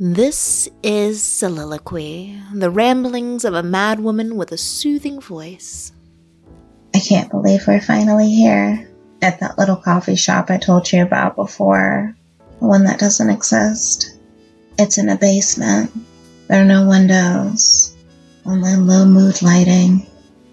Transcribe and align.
This 0.00 0.68
is 0.82 1.22
Soliloquy, 1.22 2.36
the 2.52 2.68
ramblings 2.68 3.44
of 3.44 3.54
a 3.54 3.62
madwoman 3.62 4.32
with 4.32 4.50
a 4.50 4.58
soothing 4.58 5.20
voice. 5.20 5.92
I 6.92 6.98
can't 6.98 7.30
believe 7.30 7.64
we're 7.64 7.80
finally 7.80 8.28
here 8.28 8.90
at 9.22 9.38
that 9.38 9.56
little 9.56 9.76
coffee 9.76 10.16
shop 10.16 10.50
I 10.50 10.58
told 10.58 10.90
you 10.90 11.00
about 11.00 11.36
before. 11.36 12.16
The 12.58 12.66
one 12.66 12.82
that 12.86 12.98
doesn't 12.98 13.30
exist. 13.30 14.18
It's 14.80 14.98
in 14.98 15.08
a 15.08 15.16
basement. 15.16 15.92
There 16.48 16.60
are 16.60 16.64
no 16.64 16.88
windows, 16.88 17.94
only 18.44 18.74
low 18.74 19.04
mood 19.06 19.42
lighting, 19.42 20.08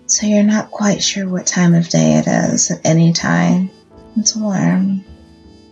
so 0.06 0.28
you're 0.28 0.44
not 0.44 0.70
quite 0.70 1.02
sure 1.02 1.28
what 1.28 1.48
time 1.48 1.74
of 1.74 1.90
day 1.90 2.20
it 2.20 2.28
is 2.28 2.70
at 2.70 2.86
any 2.86 3.12
time. 3.12 3.72
It's 4.18 4.36
warm. 4.36 5.04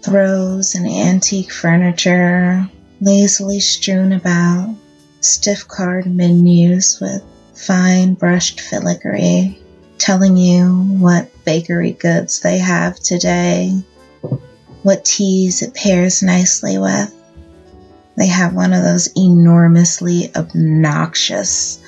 Throws 0.02 0.74
and 0.74 0.88
antique 0.88 1.52
furniture, 1.52 2.68
lazily 3.02 3.60
strewn 3.60 4.12
about, 4.12 4.76
stiff 5.22 5.68
card 5.68 6.06
menus 6.06 7.00
with 7.00 7.24
fine 7.54 8.14
brushed 8.14 8.62
filigree 8.62 9.60
telling 10.00 10.38
you 10.38 10.70
what 10.98 11.30
bakery 11.46 11.92
goods 11.92 12.40
they 12.40 12.58
have 12.58 13.00
today, 13.00 13.84
what 14.82 15.06
teas 15.06 15.62
it 15.62 15.74
pairs 15.76 16.24
nicely 16.24 16.78
with. 16.78 17.14
They 18.18 18.28
have 18.28 18.56
one 18.56 18.74
of 18.74 18.82
those 18.82 19.10
enormously 19.16 20.32
obnoxious 20.36 21.80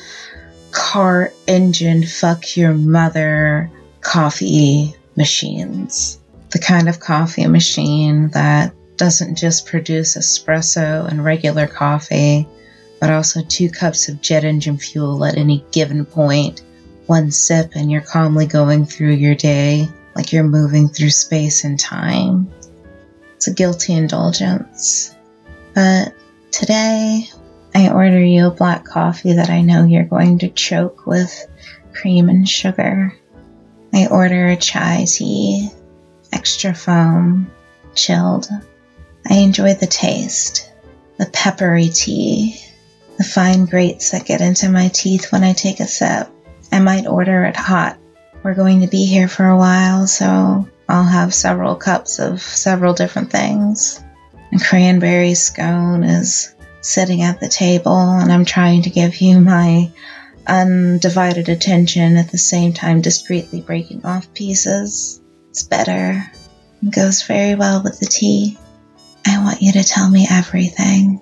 car 0.72 1.34
engine 1.48 2.06
fuck 2.06 2.56
your 2.56 2.74
mother 2.74 3.72
coffee 4.02 4.96
machines. 5.18 6.20
The 6.52 6.60
kind 6.60 6.90
of 6.90 7.00
coffee 7.00 7.48
machine 7.48 8.30
that 8.30 8.74
doesn't 9.02 9.34
just 9.34 9.66
produce 9.66 10.16
espresso 10.16 11.08
and 11.08 11.26
regular 11.26 11.66
coffee, 11.66 12.48
but 13.00 13.10
also 13.10 13.42
two 13.42 13.68
cups 13.68 14.08
of 14.08 14.22
jet 14.22 14.44
engine 14.44 14.78
fuel 14.78 15.26
at 15.26 15.40
any 15.40 15.66
given 15.72 16.06
point. 16.06 16.62
One 17.08 17.32
sip, 17.32 17.72
and 17.74 17.92
you're 17.92 18.02
calmly 18.02 18.46
going 18.46 18.86
through 18.86 19.14
your 19.14 19.34
day 19.34 19.90
like 20.16 20.32
you're 20.32 20.44
moving 20.44 20.88
through 20.88 21.10
space 21.10 21.64
and 21.64 21.80
time. 21.80 22.52
It's 23.38 23.48
a 23.48 23.56
guilty 23.56 23.94
indulgence. 23.94 25.16
But 25.74 26.14
today, 26.52 27.28
I 27.74 27.90
order 27.90 28.24
you 28.24 28.46
a 28.46 28.52
black 28.52 28.86
coffee 28.86 29.34
that 29.34 29.50
I 29.50 29.62
know 29.62 29.84
you're 29.84 30.04
going 30.04 30.38
to 30.40 30.50
choke 30.50 31.08
with 31.08 31.48
cream 31.92 32.30
and 32.30 32.48
sugar. 32.48 33.18
I 33.96 34.06
order 34.12 34.50
a 34.50 34.58
chai 34.58 35.08
tea, 35.10 35.72
extra 36.32 36.76
foam, 36.76 37.50
chilled. 37.96 38.48
I 39.30 39.36
enjoy 39.36 39.76
the 39.76 39.88
taste, 39.88 40.70
the 41.18 41.26
peppery 41.26 41.90
tea, 41.90 42.60
the 43.18 43.24
fine 43.24 43.66
grates 43.66 44.12
that 44.12 44.26
get 44.26 44.42
into 44.42 44.70
my 44.70 44.88
teeth 44.88 45.32
when 45.32 45.44
I 45.44 45.54
take 45.54 45.80
a 45.80 45.88
sip. 45.88 46.28
I 46.72 46.80
might 46.80 47.08
order 47.08 47.44
it 47.46 47.56
hot. 47.56 47.98
We're 48.44 48.56
going 48.56 48.82
to 48.82 48.88
be 48.88 49.06
here 49.06 49.28
for 49.28 49.48
a 49.48 49.58
while, 49.58 50.08
so 50.08 50.68
I'll 50.90 51.04
have 51.04 51.34
several 51.34 51.76
cups 51.76 52.20
of 52.20 52.42
several 52.42 52.94
different 52.94 53.32
things. 53.32 54.04
A 54.54 54.60
cranberry 54.60 55.36
scone 55.36 56.04
is 56.04 56.54
sitting 56.82 57.22
at 57.22 57.40
the 57.40 57.48
table, 57.48 57.96
and 57.96 58.32
I'm 58.32 58.46
trying 58.46 58.82
to 58.84 58.90
give 58.90 59.22
you 59.22 59.40
my 59.40 59.92
undivided 60.48 61.48
attention 61.50 62.18
at 62.18 62.32
the 62.32 62.38
same 62.38 62.74
time 62.74 63.02
discreetly 63.02 63.62
breaking 63.62 64.06
off 64.06 64.34
pieces. 64.34 65.22
It's 65.52 65.64
better. 65.64 66.26
It 66.84 66.92
goes 66.92 67.24
very 67.24 67.56
well 67.56 67.84
with 67.84 68.00
the 68.00 68.08
tea. 68.08 68.58
I 69.26 69.44
want 69.44 69.62
you 69.62 69.74
to 69.74 69.84
tell 69.84 70.10
me 70.10 70.28
everything 70.30 71.22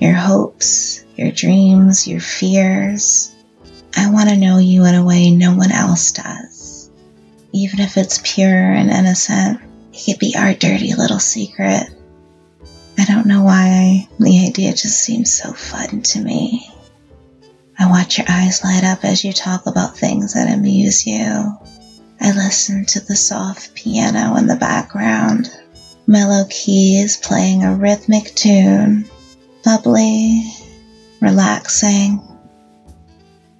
your 0.00 0.14
hopes, 0.14 1.04
your 1.16 1.32
dreams, 1.32 2.06
your 2.06 2.20
fears. 2.20 3.34
I 3.96 4.10
want 4.10 4.28
to 4.28 4.36
know 4.36 4.58
you 4.58 4.84
in 4.84 4.94
a 4.94 5.04
way 5.04 5.30
no 5.30 5.56
one 5.56 5.72
else 5.72 6.12
does. 6.12 6.90
Even 7.52 7.80
if 7.80 7.96
it's 7.96 8.20
pure 8.22 8.72
and 8.72 8.90
innocent, 8.90 9.60
it 9.92 10.04
could 10.04 10.18
be 10.18 10.36
our 10.36 10.54
dirty 10.54 10.94
little 10.94 11.18
secret. 11.18 11.88
I 12.98 13.04
don't 13.04 13.26
know 13.26 13.42
why 13.42 14.08
the 14.18 14.46
idea 14.46 14.70
just 14.72 15.00
seems 15.00 15.32
so 15.32 15.52
fun 15.52 16.02
to 16.02 16.20
me. 16.20 16.70
I 17.78 17.88
watch 17.88 18.18
your 18.18 18.26
eyes 18.28 18.64
light 18.64 18.84
up 18.84 19.04
as 19.04 19.24
you 19.24 19.32
talk 19.32 19.66
about 19.66 19.96
things 19.96 20.34
that 20.34 20.52
amuse 20.52 21.06
you. 21.06 21.56
I 22.20 22.32
listen 22.32 22.84
to 22.86 23.00
the 23.00 23.16
soft 23.16 23.74
piano 23.74 24.36
in 24.36 24.46
the 24.46 24.56
background 24.56 25.48
mellow 26.08 26.46
keys 26.48 27.18
playing 27.18 27.62
a 27.62 27.74
rhythmic 27.74 28.34
tune, 28.34 29.04
bubbly, 29.62 30.42
relaxing, 31.20 32.20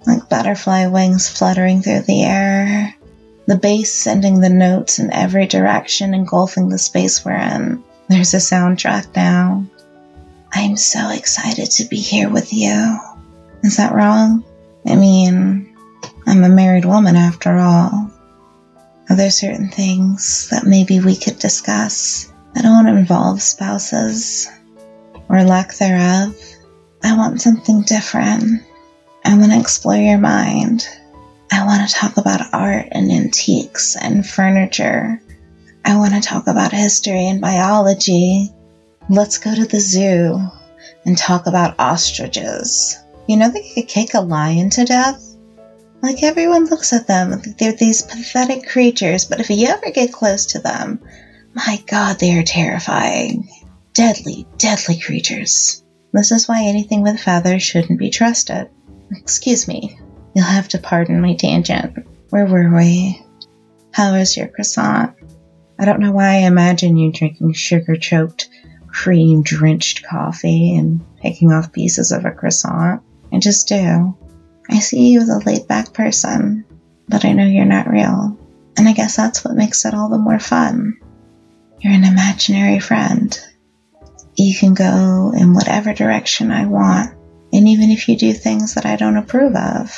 like 0.07 0.27
butterfly 0.27 0.87
wings 0.87 1.29
fluttering 1.29 1.83
through 1.83 2.01
the 2.01 2.23
air, 2.23 2.95
the 3.45 3.55
bass 3.55 3.93
sending 3.93 4.41
the 4.41 4.49
notes 4.49 4.97
in 4.97 5.11
every 5.11 5.45
direction, 5.45 6.15
engulfing 6.15 6.69
the 6.69 6.79
space 6.79 7.23
we're 7.23 7.33
in. 7.33 7.83
There's 8.07 8.33
a 8.33 8.37
soundtrack 8.37 9.15
now. 9.15 9.65
I'm 10.51 10.75
so 10.75 11.11
excited 11.11 11.69
to 11.71 11.85
be 11.85 11.97
here 11.97 12.29
with 12.29 12.51
you. 12.51 12.97
Is 13.61 13.77
that 13.77 13.93
wrong? 13.93 14.43
I 14.87 14.95
mean, 14.95 15.77
I'm 16.25 16.43
a 16.43 16.49
married 16.49 16.85
woman 16.85 17.15
after 17.15 17.55
all. 17.57 18.11
Are 19.07 19.15
there 19.15 19.29
certain 19.29 19.69
things 19.69 20.49
that 20.49 20.65
maybe 20.65 20.99
we 20.99 21.15
could 21.15 21.37
discuss? 21.37 22.28
I 22.55 22.61
don't 22.61 22.87
involve 22.87 23.41
spouses 23.41 24.49
or 25.29 25.43
lack 25.43 25.75
thereof. 25.75 26.35
I 27.03 27.15
want 27.15 27.41
something 27.41 27.83
different. 27.83 28.63
I 29.23 29.37
want 29.37 29.51
to 29.51 29.59
explore 29.59 29.95
your 29.95 30.17
mind. 30.17 30.87
I 31.51 31.65
want 31.65 31.87
to 31.87 31.95
talk 31.95 32.17
about 32.17 32.53
art 32.53 32.87
and 32.91 33.11
antiques 33.11 33.95
and 33.95 34.25
furniture. 34.25 35.21
I 35.85 35.97
want 35.97 36.13
to 36.13 36.21
talk 36.21 36.47
about 36.47 36.71
history 36.71 37.27
and 37.27 37.41
biology. 37.41 38.51
Let's 39.09 39.37
go 39.37 39.55
to 39.55 39.65
the 39.65 39.79
zoo 39.79 40.39
and 41.05 41.17
talk 41.17 41.47
about 41.47 41.79
ostriches. 41.79 42.97
You 43.27 43.37
know, 43.37 43.49
they 43.49 43.71
could 43.73 43.87
kick 43.87 44.13
a 44.13 44.21
lion 44.21 44.69
to 44.71 44.85
death. 44.85 45.25
Like 46.01 46.23
everyone 46.23 46.65
looks 46.65 46.93
at 46.93 47.07
them, 47.07 47.41
they're 47.57 47.73
these 47.73 48.03
pathetic 48.03 48.69
creatures, 48.69 49.25
but 49.25 49.39
if 49.39 49.49
you 49.49 49.67
ever 49.67 49.91
get 49.91 50.13
close 50.13 50.45
to 50.47 50.59
them, 50.59 51.01
my 51.65 51.83
god, 51.87 52.19
they 52.19 52.37
are 52.37 52.43
terrifying. 52.43 53.49
Deadly, 53.93 54.47
deadly 54.57 54.99
creatures. 54.99 55.83
This 56.13 56.31
is 56.31 56.47
why 56.47 56.63
anything 56.63 57.01
with 57.01 57.19
feathers 57.19 57.63
shouldn't 57.63 57.99
be 57.99 58.09
trusted. 58.09 58.69
Excuse 59.11 59.67
me, 59.67 59.99
you'll 60.33 60.45
have 60.45 60.69
to 60.69 60.79
pardon 60.79 61.21
my 61.21 61.35
tangent. 61.35 61.97
Where 62.29 62.45
were 62.45 62.75
we? 62.75 63.21
How 63.91 64.13
is 64.15 64.37
your 64.37 64.47
croissant? 64.47 65.15
I 65.79 65.85
don't 65.85 65.99
know 65.99 66.11
why 66.11 66.27
I 66.27 66.47
imagine 66.47 66.97
you 66.97 67.11
drinking 67.11 67.53
sugar 67.53 67.95
choked, 67.95 68.49
cream 68.87 69.43
drenched 69.43 70.05
coffee 70.05 70.75
and 70.75 71.01
picking 71.21 71.51
off 71.51 71.71
pieces 71.71 72.11
of 72.11 72.25
a 72.25 72.31
croissant. 72.31 73.01
I 73.31 73.39
just 73.39 73.67
do. 73.67 74.17
I 74.69 74.79
see 74.79 75.09
you 75.11 75.21
as 75.21 75.29
a 75.29 75.39
laid 75.39 75.67
back 75.67 75.93
person, 75.93 76.65
but 77.07 77.25
I 77.25 77.33
know 77.33 77.45
you're 77.45 77.65
not 77.65 77.89
real. 77.89 78.37
And 78.77 78.87
I 78.87 78.93
guess 78.93 79.15
that's 79.15 79.43
what 79.43 79.55
makes 79.55 79.85
it 79.85 79.93
all 79.93 80.09
the 80.09 80.17
more 80.17 80.39
fun. 80.39 80.99
You're 81.81 81.93
an 81.93 82.03
imaginary 82.03 82.79
friend. 82.79 83.37
You 84.35 84.53
can 84.53 84.73
go 84.73 85.31
in 85.33 85.53
whatever 85.53 85.93
direction 85.93 86.51
I 86.51 86.65
want. 86.65 87.15
And 87.53 87.67
even 87.69 87.89
if 87.89 88.09
you 88.09 88.17
do 88.17 88.33
things 88.33 88.75
that 88.75 88.85
I 88.85 88.97
don't 88.97 89.15
approve 89.15 89.55
of, 89.55 89.89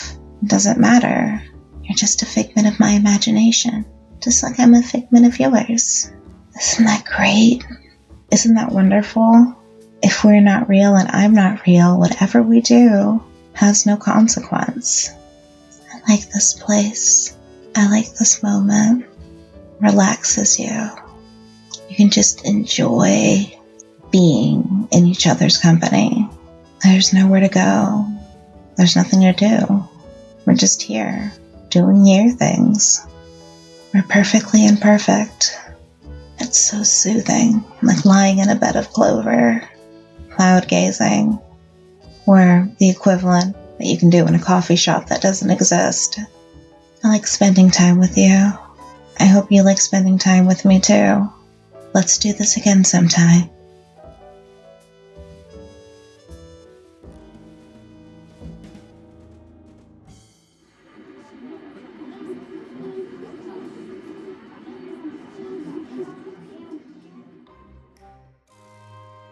it 0.44 0.48
doesn't 0.48 0.80
matter. 0.80 1.42
You're 1.84 1.98
just 1.98 2.22
a 2.22 2.28
figment 2.28 2.68
of 2.68 2.80
my 2.80 2.92
imagination, 2.92 3.86
just 4.22 4.44
like 4.44 4.60
I'm 4.60 4.76
a 4.76 4.84
figment 4.84 5.26
of 5.26 5.40
yours. 5.40 6.12
Isn't 6.60 6.86
that 6.86 7.04
great? 7.06 7.64
Isn't 8.32 8.56
that 8.56 8.72
wonderful? 8.72 9.56
If 10.04 10.24
we're 10.24 10.40
not 10.40 10.70
real 10.70 10.96
and 10.96 11.10
I'm 11.10 11.34
not 11.34 11.66
real, 11.66 11.98
whatever 11.98 12.44
we 12.44 12.62
do 12.62 13.24
has 13.54 13.88
no 13.88 13.98
consequence. 13.98 15.10
I 15.92 16.12
like 16.12 16.30
this 16.30 16.54
place. 16.54 17.36
I 17.76 17.90
like 17.90 18.14
this 18.14 18.44
moment. 18.44 19.06
Relaxes 19.80 20.60
you 20.60 20.92
you 21.92 21.98
can 21.98 22.10
just 22.10 22.46
enjoy 22.46 23.54
being 24.12 24.88
in 24.94 25.08
each 25.08 25.28
other's 25.28 25.58
company. 25.58 26.26
There's 26.82 27.12
nowhere 27.12 27.42
to 27.42 27.50
go. 27.50 28.08
There's 28.78 28.96
nothing 28.96 29.20
to 29.20 29.34
do. 29.34 29.90
We're 30.46 30.56
just 30.56 30.82
here, 30.82 31.34
doing 31.68 32.06
your 32.08 32.32
things. 32.32 33.06
We're 33.94 34.04
perfectly 34.04 34.66
imperfect. 34.66 35.60
It's 36.40 36.62
so 36.62 36.82
soothing, 36.84 37.62
like 37.82 38.06
lying 38.06 38.40
in 38.40 38.48
a 38.48 38.56
bed 38.56 38.78
of 38.78 38.92
clover, 38.92 39.62
cloud 40.30 40.70
gazing, 40.70 41.38
or 42.26 42.70
the 42.78 42.90
equivalent 42.90 43.58
that 43.78 43.86
you 43.86 43.98
can 43.98 44.10
do 44.10 44.26
in 44.28 44.36
a 44.36 44.40
coffee 44.40 44.78
shop 44.78 45.08
that 45.08 45.22
doesn't 45.22 45.52
exist. 45.52 46.22
I 47.04 47.10
like 47.10 47.28
spending 47.28 47.70
time 47.70 48.00
with 48.00 48.18
you. 48.18 48.50
I 49.20 49.26
hope 49.26 49.52
you 49.52 49.64
like 49.64 49.80
spending 49.80 50.18
time 50.18 50.46
with 50.46 50.64
me 50.64 50.80
too. 50.80 51.30
Let's 51.94 52.18
do 52.18 52.32
this 52.32 52.56
again 52.56 52.86
sometime. 52.86 53.50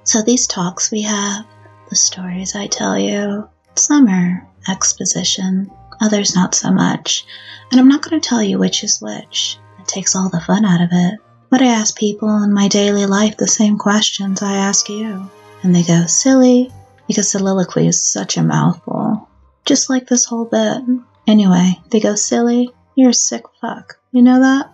So, 0.03 0.23
these 0.23 0.47
talks 0.47 0.89
we 0.89 1.03
have 1.03 1.45
the 1.89 1.95
stories 1.95 2.55
I 2.55 2.65
tell 2.65 2.97
you, 2.97 3.47
some 3.75 4.07
are 4.07 4.47
exposition, 4.67 5.71
others 6.01 6.35
not 6.35 6.55
so 6.55 6.71
much, 6.71 7.25
and 7.71 7.79
I'm 7.79 7.87
not 7.87 8.01
going 8.01 8.19
to 8.19 8.27
tell 8.27 8.41
you 8.41 8.57
which 8.57 8.83
is 8.83 8.99
which. 9.01 9.59
It 9.79 9.87
takes 9.87 10.15
all 10.15 10.29
the 10.29 10.41
fun 10.41 10.65
out 10.65 10.81
of 10.81 10.89
it. 10.91 11.19
But 11.49 11.61
I 11.63 11.67
ask 11.67 11.97
people 11.97 12.43
in 12.43 12.53
my 12.53 12.67
daily 12.67 13.05
life 13.07 13.37
the 13.37 13.47
same 13.47 13.77
questions 13.77 14.41
I 14.41 14.55
ask 14.55 14.87
you. 14.87 15.29
And 15.63 15.75
they 15.75 15.83
go, 15.83 16.05
silly, 16.05 16.71
because 17.07 17.29
soliloquy 17.29 17.87
is 17.87 18.03
such 18.03 18.37
a 18.37 18.43
mouthful. 18.43 19.27
Just 19.65 19.89
like 19.89 20.07
this 20.07 20.25
whole 20.25 20.45
bit. 20.45 20.83
Anyway, 21.27 21.79
they 21.89 21.99
go, 21.99 22.15
silly, 22.15 22.69
you're 22.95 23.09
a 23.09 23.13
sick 23.13 23.43
fuck. 23.59 23.97
You 24.11 24.21
know 24.21 24.39
that? 24.41 24.71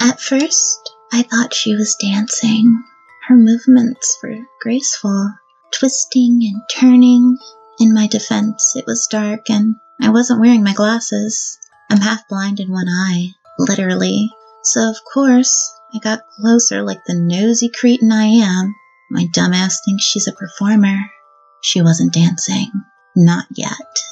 At 0.00 0.20
first, 0.20 0.94
I 1.12 1.22
thought 1.22 1.54
she 1.54 1.74
was 1.74 1.96
dancing. 1.96 2.82
Her 3.28 3.36
movements 3.36 4.18
were 4.22 4.38
graceful, 4.60 5.32
twisting 5.72 6.40
and 6.42 6.62
turning. 6.70 7.38
In 7.80 7.94
my 7.94 8.06
defense, 8.06 8.74
it 8.76 8.86
was 8.86 9.08
dark 9.10 9.50
and 9.50 9.76
I 10.00 10.10
wasn't 10.10 10.40
wearing 10.40 10.62
my 10.62 10.72
glasses. 10.74 11.58
I'm 11.90 12.00
half 12.00 12.28
blind 12.28 12.60
in 12.60 12.70
one 12.70 12.88
eye, 12.88 13.28
literally. 13.58 14.30
So, 14.62 14.88
of 14.88 14.96
course, 15.12 15.72
I 15.94 15.98
got 15.98 16.26
closer 16.38 16.82
like 16.82 17.04
the 17.06 17.14
nosy 17.14 17.68
cretin 17.68 18.12
I 18.12 18.24
am. 18.24 18.74
My 19.10 19.26
dumbass 19.34 19.76
thinks 19.84 20.04
she's 20.04 20.28
a 20.28 20.32
performer. 20.32 20.96
She 21.62 21.82
wasn't 21.82 22.14
dancing. 22.14 22.70
Not 23.14 23.46
yet. 23.54 24.02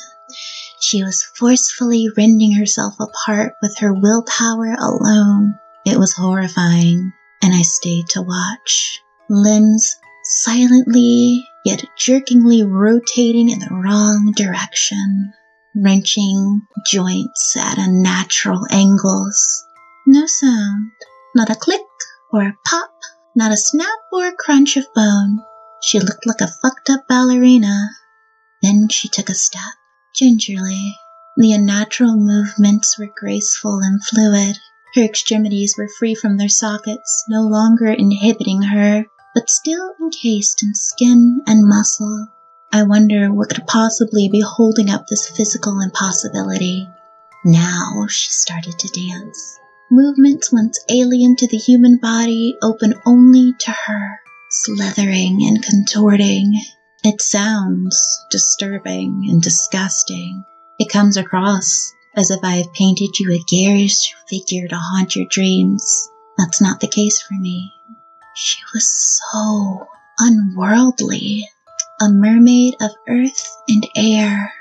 She 0.80 1.02
was 1.02 1.22
forcefully 1.22 2.08
rending 2.16 2.52
herself 2.52 2.94
apart 3.00 3.54
with 3.62 3.76
her 3.78 3.92
willpower 3.92 4.74
alone. 4.78 5.54
It 5.86 5.98
was 5.98 6.12
horrifying, 6.12 7.12
and 7.42 7.54
I 7.54 7.62
stayed 7.62 8.08
to 8.10 8.22
watch. 8.22 9.00
Limbs 9.28 9.96
silently 10.24 11.46
yet 11.64 11.84
jerkingly 11.98 12.62
rotating 12.66 13.50
in 13.50 13.58
the 13.58 13.68
wrong 13.70 14.32
direction, 14.36 15.32
wrenching 15.74 16.62
joints 16.86 17.56
at 17.56 17.78
unnatural 17.78 18.66
angles. 18.70 19.64
No 20.06 20.26
sound, 20.26 20.90
not 21.34 21.50
a 21.50 21.54
click 21.54 21.80
or 22.32 22.42
a 22.42 22.56
pop, 22.66 22.90
not 23.36 23.52
a 23.52 23.56
snap 23.56 23.98
or 24.12 24.26
a 24.26 24.36
crunch 24.36 24.76
of 24.76 24.92
bone. 24.94 25.40
She 25.82 25.98
looked 25.98 26.26
like 26.26 26.40
a 26.40 26.52
fucked 26.62 26.90
up 26.90 27.06
ballerina. 27.08 27.88
Then 28.62 28.88
she 28.88 29.08
took 29.08 29.28
a 29.28 29.34
step, 29.34 29.74
gingerly. 30.14 30.96
The 31.36 31.52
unnatural 31.52 32.16
movements 32.16 32.98
were 32.98 33.12
graceful 33.16 33.80
and 33.82 34.04
fluid. 34.04 34.58
Her 34.94 35.02
extremities 35.02 35.74
were 35.78 35.88
free 35.98 36.14
from 36.14 36.36
their 36.36 36.48
sockets, 36.48 37.24
no 37.28 37.42
longer 37.42 37.86
inhibiting 37.86 38.62
her, 38.62 39.06
but 39.34 39.50
still 39.50 39.94
encased 40.00 40.62
in 40.62 40.74
skin 40.74 41.40
and 41.46 41.68
muscle. 41.68 42.28
I 42.72 42.82
wonder 42.84 43.32
what 43.32 43.50
could 43.50 43.66
possibly 43.66 44.28
be 44.28 44.40
holding 44.40 44.90
up 44.90 45.06
this 45.06 45.28
physical 45.28 45.80
impossibility. 45.80 46.88
Now 47.44 48.06
she 48.08 48.30
started 48.30 48.78
to 48.78 49.08
dance. 49.08 49.58
Movements 49.90 50.52
once 50.52 50.78
alien 50.88 51.36
to 51.36 51.48
the 51.48 51.56
human 51.56 51.96
body 51.96 52.56
open 52.62 52.94
only 53.06 53.54
to 53.58 53.72
her, 53.72 54.20
slithering 54.50 55.38
and 55.42 55.62
contorting. 55.62 56.52
It 57.02 57.20
sounds 57.20 58.24
disturbing 58.30 59.26
and 59.28 59.42
disgusting. 59.42 60.44
It 60.78 60.90
comes 60.90 61.16
across 61.16 61.92
as 62.16 62.30
if 62.30 62.40
I 62.42 62.56
have 62.56 62.72
painted 62.72 63.18
you 63.18 63.32
a 63.32 63.44
garish 63.48 64.14
figure 64.28 64.68
to 64.68 64.76
haunt 64.76 65.16
your 65.16 65.26
dreams. 65.28 66.08
That's 66.38 66.60
not 66.60 66.80
the 66.80 66.88
case 66.88 67.20
for 67.22 67.34
me. 67.34 67.72
She 68.34 68.58
was 68.72 69.20
so 69.32 69.88
unworldly. 70.18 71.48
A 72.00 72.08
mermaid 72.08 72.76
of 72.80 72.92
earth 73.08 73.56
and 73.68 73.86
air. 73.96 74.52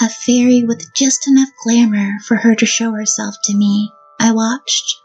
A 0.00 0.08
fairy 0.08 0.62
with 0.64 0.94
just 0.94 1.26
enough 1.26 1.48
glamour 1.64 2.18
for 2.26 2.36
her 2.36 2.54
to 2.54 2.66
show 2.66 2.92
herself 2.92 3.34
to 3.44 3.56
me. 3.56 3.92
I 4.20 4.32
watched. 4.32 4.96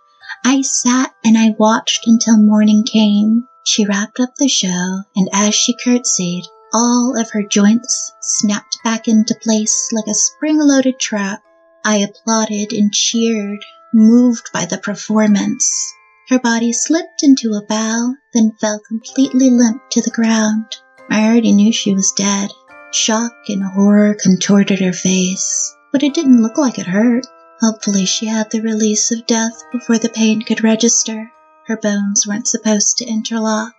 I 0.46 0.62
sat 0.62 1.14
and 1.24 1.38
I 1.38 1.56
watched 1.58 2.06
until 2.06 2.38
morning 2.38 2.84
came. 2.84 3.48
She 3.64 3.86
wrapped 3.86 4.20
up 4.20 4.36
the 4.36 4.48
show, 4.48 5.04
and 5.16 5.30
as 5.34 5.56
she 5.56 5.76
curtsied, 5.76 6.46
all 6.74 7.20
of 7.20 7.32
her 7.32 7.44
joints 7.44 8.14
snapped 8.22 8.78
back 8.84 9.08
into 9.08 9.36
place 9.36 9.90
like 9.92 10.08
a 10.08 10.14
spring 10.14 10.58
loaded 10.60 11.00
trap. 11.00 11.42
I 11.84 11.98
applauded 11.98 12.72
and 12.72 12.94
cheered, 12.94 13.66
moved 13.94 14.52
by 14.54 14.66
the 14.66 14.78
performance. 14.78 15.94
Her 16.30 16.40
body 16.40 16.72
slipped 16.72 17.24
into 17.24 17.54
a 17.54 17.66
bow, 17.66 18.16
then 18.34 18.54
fell 18.62 18.80
completely 18.88 19.50
limp 19.50 19.82
to 19.92 20.02
the 20.02 20.12
ground. 20.12 20.66
I 21.10 21.26
already 21.26 21.52
knew 21.52 21.74
she 21.74 21.94
was 21.94 22.14
dead. 22.16 22.52
Shock 22.94 23.34
and 23.48 23.64
horror 23.64 24.16
contorted 24.16 24.80
her 24.80 24.94
face, 24.94 25.76
but 25.92 26.04
it 26.04 26.14
didn't 26.14 26.42
look 26.42 26.58
like 26.58 26.78
it 26.78 26.88
hurt. 26.88 27.26
Hopefully, 27.60 28.06
she 28.06 28.28
had 28.28 28.50
the 28.50 28.62
release 28.62 29.12
of 29.12 29.28
death 29.28 29.54
before 29.72 29.98
the 29.98 30.10
pain 30.10 30.42
could 30.42 30.64
register. 30.64 31.32
Her 31.68 31.78
bones 31.78 32.26
weren't 32.28 32.48
supposed 32.48 32.98
to 32.98 33.06
interlock. 33.06 33.74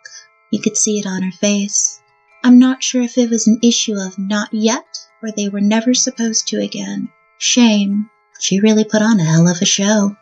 You 0.50 0.60
could 0.60 0.76
see 0.76 0.98
it 0.98 1.06
on 1.06 1.22
her 1.22 1.32
face. 1.32 2.00
I'm 2.44 2.58
not 2.58 2.82
sure 2.82 3.02
if 3.02 3.16
it 3.18 3.30
was 3.30 3.46
an 3.46 3.60
issue 3.62 3.96
of 3.96 4.18
not 4.18 4.52
yet 4.52 4.98
or 5.22 5.30
they 5.30 5.48
were 5.48 5.60
never 5.60 5.94
supposed 5.94 6.48
to 6.48 6.60
again. 6.60 7.08
Shame. 7.38 8.10
She 8.40 8.60
really 8.60 8.84
put 8.84 9.02
on 9.02 9.20
a 9.20 9.24
hell 9.24 9.48
of 9.48 9.62
a 9.62 9.64
show. 9.64 10.16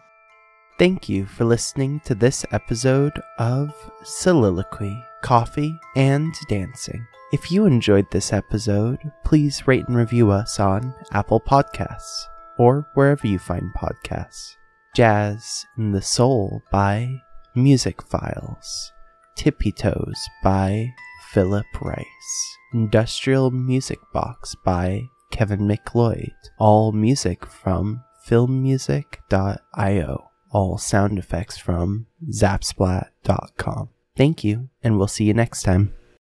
Thank 0.81 1.11
you 1.11 1.27
for 1.27 1.45
listening 1.45 2.01
to 2.07 2.15
this 2.15 2.47
episode 2.53 3.21
of 3.39 3.71
Soliloquy, 4.03 5.05
Coffee, 5.21 5.79
and 5.95 6.33
Dancing. 6.49 7.07
If 7.35 7.53
you 7.53 7.67
enjoyed 7.67 8.11
this 8.11 8.33
episode, 8.33 8.99
please 9.23 9.67
rate 9.67 9.87
and 9.89 9.97
review 9.99 10.31
us 10.31 10.59
on 10.59 10.95
Apple 11.13 11.39
Podcasts 11.39 12.25
or 12.59 12.89
wherever 12.95 13.27
you 13.27 13.39
find 13.39 13.71
podcasts. 13.75 14.55
Jazz 14.97 15.67
in 15.77 15.93
the 15.93 16.01
Soul 16.01 16.63
by 16.73 17.21
Music 17.55 18.01
Files. 18.01 18.91
Tippy 19.37 19.73
Toes 19.73 20.17
by 20.43 20.87
Philip 21.29 21.67
Rice. 21.83 22.57
Industrial 22.73 23.51
Music 23.51 23.99
Box 24.15 24.55
by 24.65 25.11
Kevin 25.31 25.67
MacLeod. 25.67 26.33
All 26.59 26.93
music 26.93 27.45
from 27.45 28.03
filmmusic.io. 28.27 30.30
All 30.51 30.79
sound 30.79 31.19
effects 31.19 31.57
from 31.59 32.07
zapsplat.com. 32.29 33.89
Thank 34.17 34.45
you, 34.45 34.69
and 34.83 34.99
we'll 34.99 35.07
see 35.07 35.25
you 35.25 35.35
next 35.35 35.63
time. 35.63 35.95